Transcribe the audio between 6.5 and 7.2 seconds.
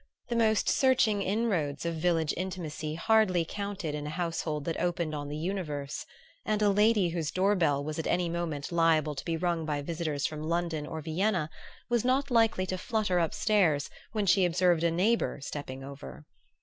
a lady